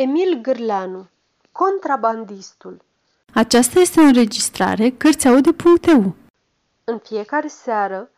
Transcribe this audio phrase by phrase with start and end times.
[0.00, 1.08] Emil Gârleanu
[1.52, 2.82] Contrabandistul
[3.34, 6.14] Aceasta este o înregistrare Cărțiaude.eu
[6.84, 8.10] În fiecare seară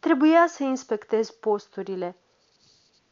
[0.00, 2.16] trebuia să inspectez posturile.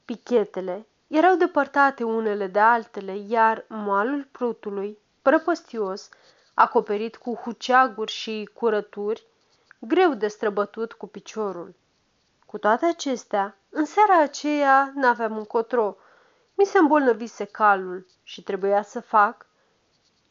[0.04, 6.08] Pichetele erau depărtate unele de altele, iar malul prutului, prăpăstios,
[6.54, 9.26] acoperit cu huceaguri și curături,
[9.78, 11.74] greu de străbătut cu piciorul.
[12.46, 15.96] Cu toate acestea, în seara aceea n-aveam încotro.
[16.54, 19.46] Mi se îmbolnăvise calul și trebuia să fac,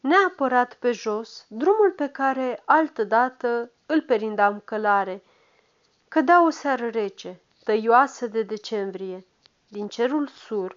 [0.00, 5.22] neapărat pe jos, drumul pe care altădată îl perindam călare.
[6.08, 9.26] Cădea o seară rece, tăioasă de decembrie.
[9.68, 10.76] Din cerul sur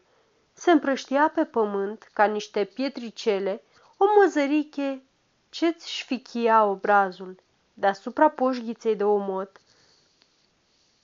[0.54, 3.64] se împrăștia pe pământ, ca niște pietricele,
[3.98, 5.04] o măzăriche
[5.50, 7.40] ce-ți șfichia obrazul.
[7.74, 9.62] Deasupra poșghiței de omot,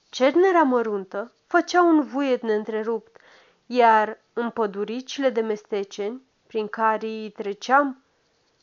[0.10, 3.18] cernerea măruntă făcea un vuiet neîntrerupt,
[3.66, 8.04] iar în păduricile de mesteceni, prin care îi treceam,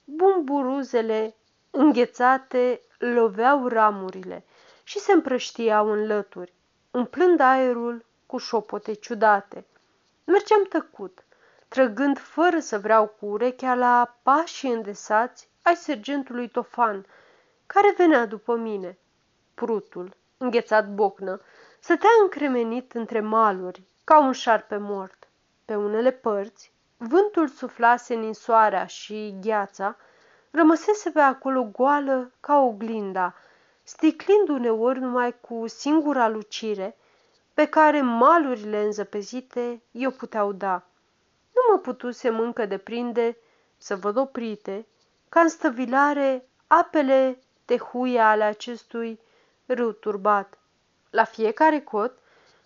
[0.04, 1.34] bumburuzele
[1.70, 4.44] înghețate loveau ramurile
[4.84, 6.52] și se împrăștiau în lături,
[6.90, 9.64] umplând aerul cu șopote ciudate.
[10.24, 11.24] Mergeam tăcut,
[11.68, 17.06] trăgând fără să vreau cu urechea la pașii îndesați ai sergentului Tofan,
[17.66, 18.98] care venea după mine.
[19.54, 21.40] Prutul, înghețat bocnă,
[21.80, 25.19] stătea încremenit între maluri, ca un șarpe mort.
[25.70, 29.96] Pe unele părți, vântul suflase ninsoarea și gheața
[30.50, 33.34] rămăsese pe acolo goală ca oglinda,
[33.82, 36.96] sticlind uneori numai cu singura lucire
[37.54, 40.82] pe care malurile înzăpezite i-o puteau da.
[41.54, 43.36] Nu mă putusem încă deprinde
[43.76, 44.86] să văd oprite,
[45.28, 49.20] ca în stăvilare, apele de huia ale acestui
[49.66, 50.58] râu turbat.
[51.10, 52.18] La fiecare cot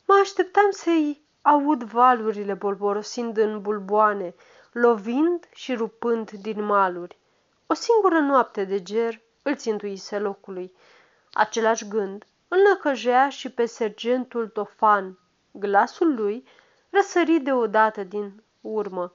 [0.05, 4.35] mă așteptam să-i aud valurile bolborosind în bulboane,
[4.73, 7.19] lovind și rupând din maluri.
[7.67, 10.73] O singură noapte de ger îl țintuise locului.
[11.33, 15.19] Același gând îl năcăjea și pe sergentul Tofan.
[15.51, 16.47] Glasul lui
[16.91, 19.13] răsări deodată din urmă.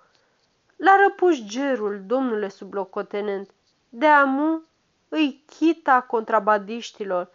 [0.75, 3.49] L-a răpuș gerul, domnule sublocotenent.
[3.89, 4.61] De amu
[5.09, 7.29] îi chita contrabadiștilor,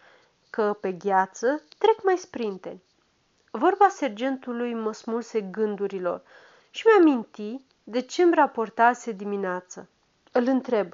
[0.51, 2.83] că pe gheață trec mai sprinteni.
[3.57, 6.23] Vorba sergentului mă smulse gândurilor
[6.71, 9.89] și mi-aminti de ce îmi raportase dimineață.
[10.33, 10.93] Îl întreb,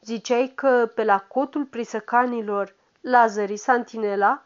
[0.00, 4.44] ziceai că pe la cotul prisăcanilor Lazării Santinela?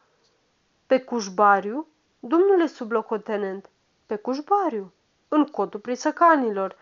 [0.86, 1.86] Pe Cușbariu?
[2.20, 3.70] Domnule sublocotenent,
[4.06, 4.92] pe Cușbariu,
[5.28, 6.76] în cotul prisăcanilor.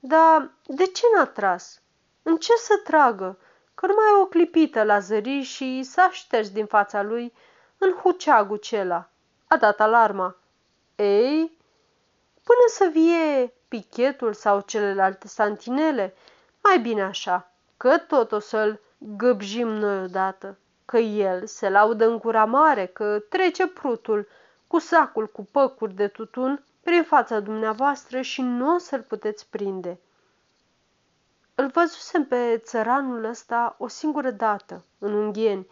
[0.00, 1.80] Dar de ce n-a tras?
[2.22, 3.38] În ce să tragă?
[3.74, 7.32] Că numai o clipită la zări și s-a șters din fața lui
[7.78, 9.10] în huceagul cela.
[9.48, 10.36] A dat alarma.
[10.96, 11.58] Ei,
[12.44, 16.14] până să vie pichetul sau celelalte santinele,
[16.62, 22.18] mai bine așa, că tot o să-l găbjim noi odată, că el se laudă în
[22.18, 24.28] gura mare, că trece prutul
[24.66, 30.00] cu sacul cu păcuri de tutun prin fața dumneavoastră și nu o să-l puteți prinde.
[31.54, 35.66] Îl văzusem pe țăranul ăsta o singură dată, în unghieni.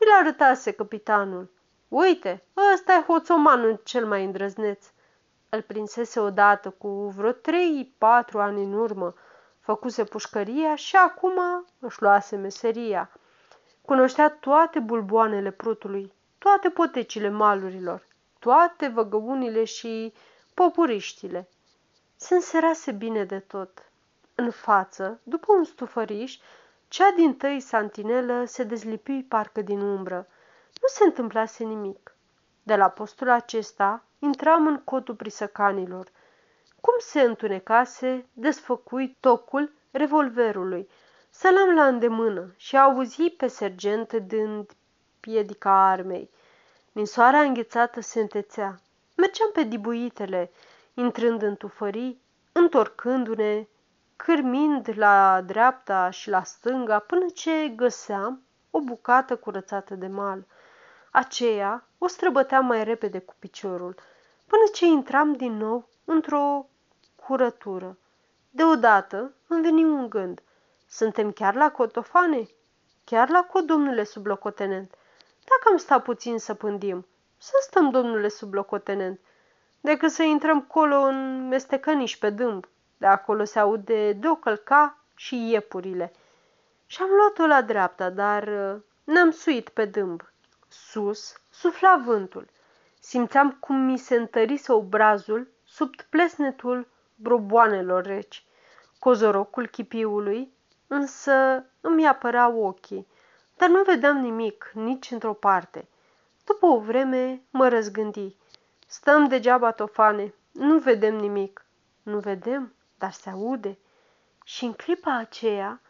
[0.00, 1.50] Mi l arătase capitanul.
[1.98, 2.42] Uite,
[2.72, 4.86] ăsta e hoțomanul cel mai îndrăzneț.
[5.48, 9.14] Îl prinsese odată cu vreo trei-patru ani în urmă.
[9.60, 11.38] Făcuse pușcăria și acum
[11.78, 13.10] își luase meseria.
[13.82, 18.06] Cunoștea toate bulboanele prutului, toate potecile malurilor,
[18.38, 20.12] toate văgăunile și
[20.54, 21.48] popuriștile.
[22.16, 23.90] Se înserase bine de tot.
[24.34, 26.38] În față, după un stufăriș,
[26.88, 30.26] cea din tăi santinelă se dezlipi parcă din umbră.
[30.80, 32.16] Nu se întâmplase nimic.
[32.62, 36.08] De la postul acesta intram în cotul prisăcanilor.
[36.80, 40.88] Cum se întunecase, desfăcui tocul revolverului.
[41.30, 44.70] Să l-am la îndemână și auzi pe sergent dând
[45.20, 46.30] piedica armei.
[46.92, 48.80] Ninsoarea înghețată se întețea.
[49.16, 50.50] Mergeam pe dibuitele,
[50.94, 52.20] intrând în tufării,
[52.52, 53.66] întorcându-ne,
[54.16, 60.46] cârmind la dreapta și la stânga, până ce găseam o bucată curățată de mal.
[61.16, 63.94] Aceea o străbăteam mai repede cu piciorul,
[64.46, 66.68] până ce intram din nou într-o
[67.26, 67.98] curătură.
[68.50, 70.42] Deodată îmi veni un gând.
[70.88, 72.48] Suntem chiar la cotofane?
[73.04, 74.90] Chiar la cot, domnule sublocotenent.
[75.44, 77.06] Dacă am sta puțin să pândim,
[77.38, 79.20] să stăm, domnule sublocotenent,
[79.80, 82.68] decât să intrăm colo în mestecăniși pe dâmb.
[82.96, 86.12] De acolo se aude de o călca și iepurile.
[86.86, 90.22] Și am luat-o la dreapta, dar uh, n-am suit pe dâmb.
[90.84, 92.48] Sus sufla vântul.
[93.00, 98.44] Simțeam cum mi se întărise obrazul sub plesnetul broboanelor reci.
[98.98, 100.52] Cozorocul chipiului
[100.86, 103.06] însă îmi apăra ochii,
[103.56, 105.88] dar nu vedeam nimic, nici într-o parte.
[106.44, 108.36] După o vreme mă răzgândi.
[108.86, 111.64] Stăm degeaba, tofane, nu vedem nimic.
[112.02, 113.78] Nu vedem, dar se aude.
[114.44, 115.80] Și în clipa aceea,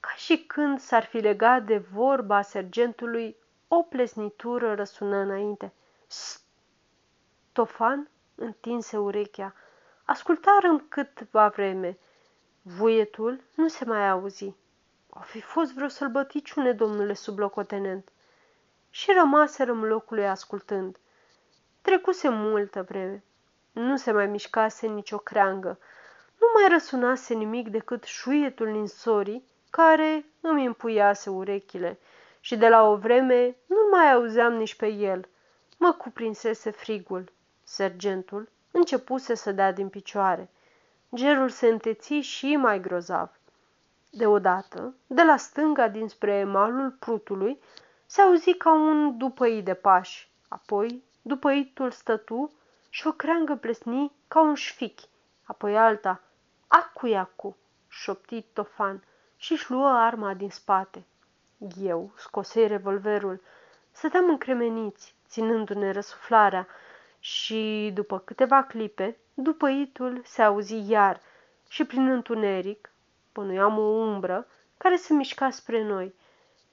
[0.00, 3.36] ca și când s-ar fi legat de vorba sergentului,
[3.68, 5.72] o plesnitură răsună înainte.
[6.06, 6.42] Sst!
[7.52, 9.54] Tofan întinse urechea.
[10.04, 11.98] Ascultarăm câtva vreme.
[12.62, 14.54] Vuietul nu se mai auzi.
[15.10, 18.08] O fi fost vreo sălbăticiune, domnule sublocotenent.
[18.90, 20.98] Și rămaserăm locului ascultând.
[21.82, 23.22] Trecuse multă vreme.
[23.72, 25.78] Nu se mai mișcase nicio creangă.
[26.40, 31.98] Nu mai răsunase nimic decât șuietul ninsorii care îmi împuiase urechile
[32.40, 35.28] și de la o vreme nu mai auzeam nici pe el.
[35.76, 37.32] Mă cuprinsese frigul.
[37.62, 40.50] Sergentul începuse să dea din picioare.
[41.14, 43.30] Gerul se înteți și mai grozav.
[44.10, 47.60] Deodată, de la stânga dinspre malul prutului,
[48.06, 50.30] se auzi ca un dupăi de pași.
[50.48, 52.52] Apoi, dupăitul stătu
[52.88, 55.08] și o creangă plesni ca un șfichi.
[55.44, 56.20] Apoi alta,
[56.68, 57.56] acu-iacu,
[57.88, 59.04] șopti Tofan
[59.36, 61.06] și-și luă arma din spate.
[61.80, 63.40] Eu scosei revolverul.
[63.90, 66.66] Stăteam încremeniți, ținându-ne răsuflarea
[67.18, 71.20] și, după câteva clipe, dupăitul se auzi iar
[71.68, 72.90] și prin întuneric
[73.32, 74.46] bănuiam o umbră
[74.76, 76.14] care se mișca spre noi.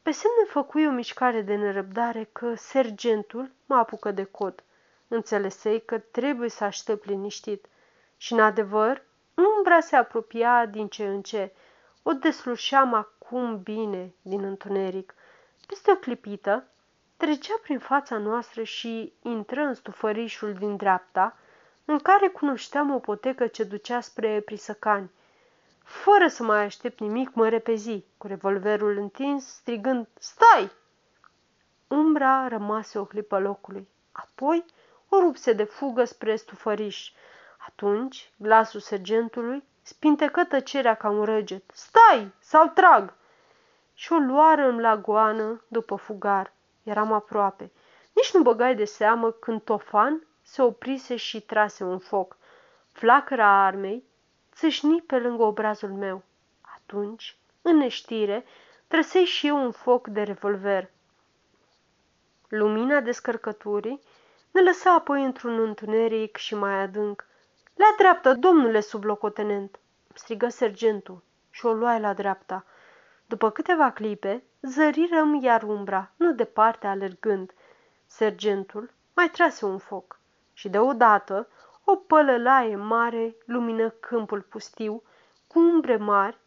[0.02, 4.64] Pe semne făcui o mișcare de nerăbdare că sergentul mă apucă de cot.
[5.08, 7.66] Înțelesei că trebuie să aștept liniștit.
[8.18, 9.04] Și, în adevăr,
[9.58, 11.54] umbra se apropia din ce în ce.
[12.04, 15.13] O deslușeam acum bine din întuneric.
[15.68, 16.68] Peste o clipită,
[17.18, 21.38] trecea prin fața noastră și intră în stufărișul din dreapta,
[21.86, 25.12] în care cunoșteam o potecă ce ducea spre Prisăcani.
[25.83, 30.72] Fără să mai aștept nimic, mă repezi, cu revolverul întins, strigând, Stai!
[31.88, 33.88] Umbra rămase o clipă locului.
[34.12, 34.66] Apoi
[35.10, 37.12] o rupse de fugă spre stufăriș.
[37.68, 41.64] Atunci, glasul sergentului spintecă tăcerea ca un răget.
[41.74, 42.34] Stai!
[42.40, 43.14] Sau trag!
[43.94, 46.54] Și o luară în lagoană după fugar.
[46.84, 47.72] Eram aproape.
[48.14, 52.38] Nici nu băgai de seamă când Tofan se oprise și trase un foc.
[52.92, 54.04] Flacăra armei
[54.54, 56.24] țâșni pe lângă obrazul meu.
[56.76, 58.46] Atunci, în neștire,
[58.88, 60.90] trăsei și eu un foc de revolver.
[62.48, 64.02] Lumina descărcăturii
[64.52, 67.26] ne lăsa apoi într-un întuneric și mai adânc.
[67.75, 69.80] La dreapta, domnule sublocotenent!"
[70.13, 72.66] strigă sergentul și o luai la dreapta.
[73.25, 77.54] După câteva clipe, zărirăm iar umbra, nu departe alergând.
[78.06, 80.19] Sergentul mai trase un foc
[80.54, 81.48] și deodată
[81.83, 85.04] o pălălaie mare lumină câmpul pustiu
[85.48, 86.38] cu umbre mari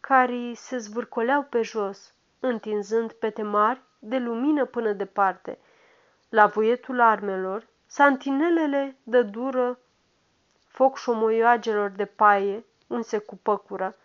[0.00, 5.58] care se zvârcoleau pe jos, întinzând pete mari de lumină până departe.
[6.28, 9.78] La vuietul armelor, santinelele dă dură
[10.76, 13.96] foc șomoioagelor de paie unse cu păcură,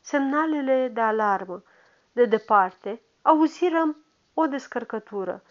[0.00, 1.62] semnalele de alarmă.
[2.12, 3.96] De departe, auzirăm
[4.34, 5.42] o descărcătură.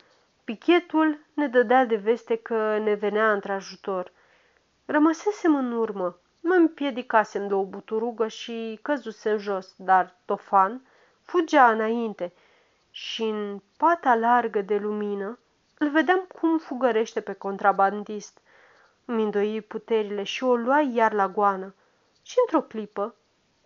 [0.44, 4.12] Pichetul ne dădea de veste că ne venea într-ajutor.
[4.85, 10.81] Rămăsesem în urmă, mă împiedicasem de o buturugă și căzusem jos, dar Tofan
[11.22, 12.34] fugea înainte
[12.91, 15.39] și în pata largă de lumină
[15.77, 18.39] îl vedeam cum fugărește pe contrabandist.
[19.10, 21.76] Îmi îndoi puterile și o luai iar la goană.
[22.22, 23.16] Și într-o clipă,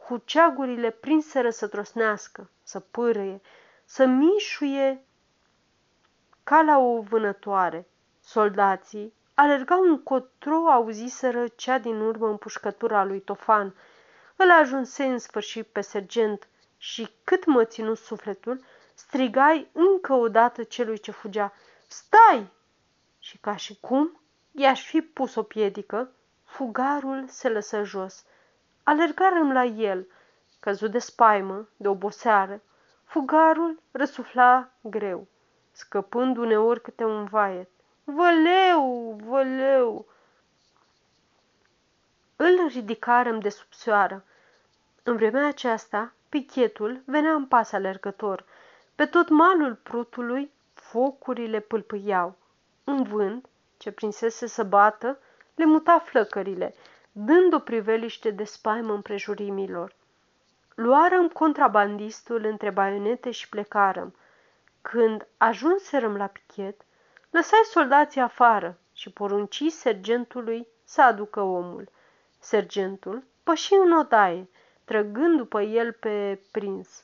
[0.05, 3.41] huceagurile prinseră să trosnească, să pârâie,
[3.85, 5.05] să mișuie
[6.43, 7.87] ca la o vânătoare.
[8.19, 13.75] Soldații alergau încotro, auziseră cea din urmă împușcătura lui Tofan.
[14.35, 20.63] Îl ajunse în sfârșit pe sergent și cât mă ținu sufletul, strigai încă o dată
[20.63, 21.53] celui ce fugea.
[21.87, 22.47] Stai!
[23.19, 24.20] Și ca și cum
[24.51, 26.11] i-aș fi pus o piedică,
[26.43, 28.25] fugarul se lăsă jos.
[28.83, 30.07] Alergarăm la el,
[30.59, 32.61] căzut de spaimă, de oboseară.
[33.03, 35.27] Fugarul răsufla greu,
[35.71, 37.69] scăpând uneori câte un vaiet.
[38.03, 40.05] Văleu, văleu!
[42.35, 44.23] Îl ridicarăm de sub soară.
[45.03, 48.45] În vremea aceasta, pichetul venea în pas alergător.
[48.95, 52.35] Pe tot malul prutului, focurile pâlpâiau.
[52.83, 53.45] Un vânt,
[53.81, 55.19] ce prinsese să bată,
[55.55, 56.75] le muta flăcările,
[57.11, 59.95] dând o priveliște de spaimă împrejurimilor.
[60.75, 64.15] Luarăm contrabandistul între baionete și plecarăm.
[64.81, 66.81] Când ajunserăm la pichet,
[67.29, 71.89] lăsai soldații afară și porunci sergentului să aducă omul.
[72.39, 74.49] Sergentul păși în odaie,
[74.85, 77.03] trăgând după el pe prins.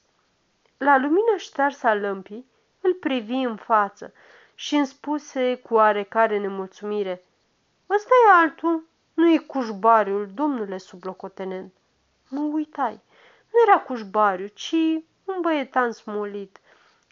[0.77, 2.49] La lumina ștearsă a lămpii,
[2.81, 4.13] îl privi în față
[4.59, 7.23] și îmi spuse cu oarecare nemulțumire.
[7.89, 11.73] Ăsta e altul, nu e cușbariul, domnule sublocotenent.
[12.29, 13.01] Mă uitai.
[13.51, 14.71] Nu era cușbariu, ci
[15.23, 16.59] un băietan smolit,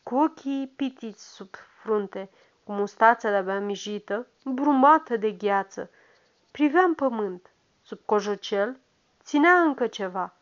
[0.03, 1.49] cu ochii pitiți sub
[1.81, 2.29] frunte,
[2.63, 5.89] cu mustața de-abia mijită, brumată de gheață.
[6.51, 7.49] Privea în pământ.
[7.83, 8.79] Sub cojocel
[9.23, 10.33] ținea încă ceva.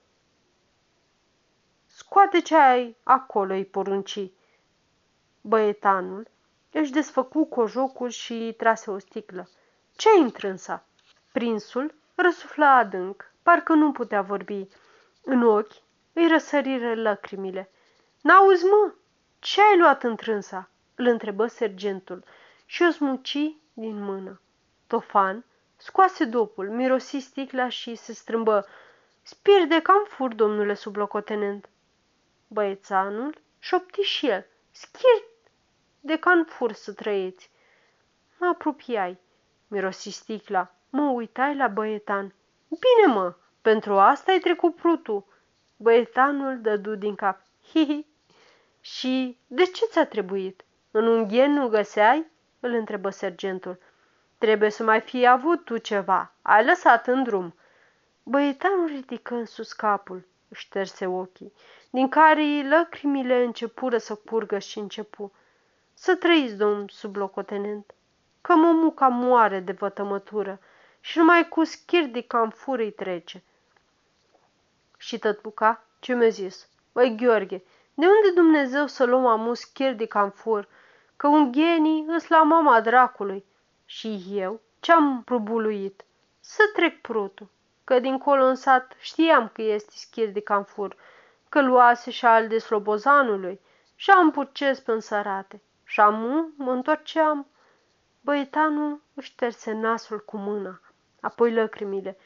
[1.87, 4.31] Scoate ce ai acolo, îi porunci.
[5.41, 6.31] Băietanul
[6.73, 9.49] își desfăcu cojocul și trase o sticlă.
[9.95, 10.85] Ce-ai întrânsa?
[11.31, 14.67] Prinsul răsufla adânc, parcă nu putea vorbi.
[15.23, 15.73] În ochi
[16.13, 17.71] îi răsăriră lăcrimile.
[18.21, 18.93] N-auzi, mă?
[19.39, 20.69] Ce ai luat întrânsa?
[20.95, 22.23] Îl întrebă sergentul
[22.65, 24.41] și o smuci din mână.
[24.87, 25.45] Tofan
[25.77, 28.67] scoase dopul, mirosi sticla și se strâmbă.
[29.21, 31.69] Spir de camfur, domnule sublocotenent.
[32.47, 34.45] Băiețanul șopti și el.
[34.71, 35.23] Schir
[36.05, 37.51] de canfur să trăieți.
[38.37, 39.17] Mă apropiai,
[39.67, 40.75] mirosi sticla.
[40.89, 42.33] Mă uitai la băietan.
[42.67, 45.25] Bine, mă, pentru asta ai trecut prutul.
[45.77, 47.41] Băietanul dădu din cap.
[47.71, 48.05] Hihi.
[48.81, 50.63] Și de ce ți-a trebuit?
[50.91, 52.25] În unghen nu găseai?
[52.59, 53.79] Îl întrebă sergentul.
[54.37, 56.33] Trebuie să mai fi avut tu ceva.
[56.41, 57.55] Ai lăsat în drum.
[58.23, 61.53] Băietanul ridică în sus capul, șterse ochii,
[61.89, 65.33] din care lăcrimile începură să curgă și începu.
[65.93, 67.93] Să trăiți, domn sublocotenent,
[68.41, 70.59] că mămuca moare de vătămătură
[70.99, 73.43] și numai cu schir de camfur îi trece.
[74.97, 76.69] Și tătuca, ce mi-a zis?
[76.91, 80.67] Băi, Gheorghe, de unde Dumnezeu să luăm amu schir de camfur?
[81.15, 83.45] Că un genii îs la mama dracului.
[83.85, 86.03] Și eu ce-am probuluit?
[86.39, 87.47] Să trec prutul,
[87.83, 90.95] că dincolo în sat știam că este schir de camfur,
[91.49, 93.59] că luase și al de slobozanului
[93.95, 95.61] și am purces pe însărate.
[95.93, 97.47] Și șamu mă întorceam.
[98.21, 100.81] Băietanul își șterse nasul cu mâna,
[101.21, 102.17] apoi lăcrimile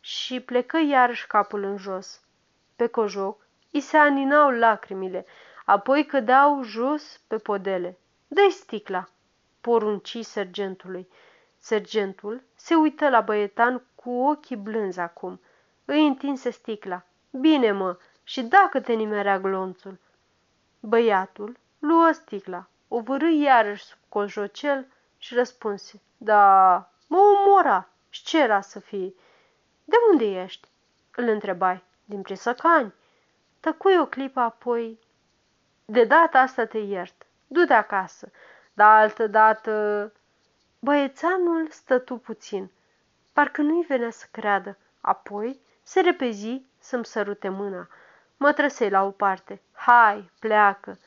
[0.00, 2.20] și plecă iarăși capul în jos.
[2.76, 5.26] Pe cojoc îi se aninau lacrimile,
[5.64, 7.98] apoi cădeau jos pe podele.
[8.28, 9.08] Dă-i sticla,
[9.60, 11.08] porunci sergentului.
[11.58, 15.40] Sergentul se uită la băietan cu ochii blânzi acum.
[15.84, 17.04] Îi întinse sticla.
[17.30, 19.98] Bine, mă, și dacă te nimerea glonțul.
[20.80, 24.86] Băiatul luă sticla, o vârâ iarăși sub cojocel
[25.18, 26.00] și răspunse.
[26.16, 26.74] Da,
[27.06, 27.88] mă omora.
[28.08, 29.14] Și ce era să fie?
[29.84, 30.68] De unde ești?"
[31.14, 31.82] îl întrebai.
[32.04, 32.94] Din Prisăcani.
[33.60, 34.98] Tăcui o clipă apoi.
[35.84, 37.26] De data asta te iert.
[37.46, 38.30] Du-te acasă.
[38.72, 40.12] Dar altă dată...
[40.78, 42.70] Băiețanul stătu puțin.
[43.32, 44.76] Parcă nu-i venea să creadă.
[45.00, 47.88] Apoi se repezi să-mi sărute mâna.
[48.36, 49.62] Mă trăsei la o parte.
[49.72, 50.98] Hai, pleacă.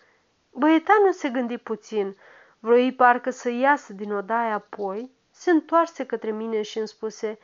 [0.56, 2.18] Băietanul se gândi puțin.
[2.60, 7.40] Vroi parcă să iasă din odaie apoi, se întoarse către mine și îmi spuse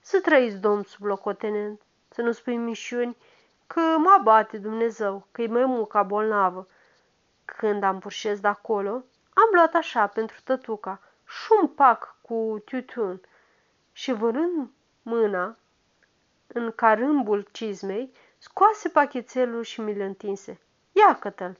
[0.00, 3.16] Să trăiți, domn sublocotenent, să nu spui mișuni,
[3.66, 6.68] că mă bate Dumnezeu, că e mai muca bolnavă.
[7.44, 8.92] Când am purșez de acolo,
[9.34, 13.20] am luat așa pentru tătuca și un pac cu tutun
[13.92, 14.70] și vârând
[15.02, 15.56] mâna
[16.46, 20.60] în carâmbul cizmei, scoase pachetelul și mi-l întinse.
[20.92, 21.56] Ia l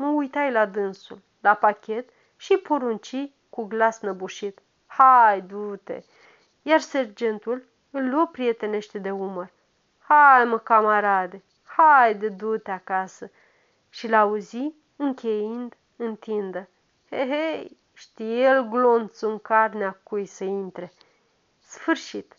[0.00, 4.62] Mă uitai la dânsul, la pachet și porunci cu glas năbușit.
[4.86, 6.02] Hai, du-te!
[6.62, 9.50] Iar sergentul îl luă prietenește de umăr.
[9.98, 13.30] Hai, mă, camarade, haide, du-te acasă.
[13.88, 16.68] Și l-auzi încheind în tindă.
[17.10, 20.92] Hei, hei, știe el glonțul în carnea cui să intre.
[21.58, 22.34] Sfârșit.